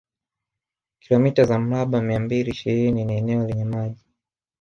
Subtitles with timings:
[0.99, 4.05] Kilomita za mraba mia mbili ishirini ni eneo lenye maji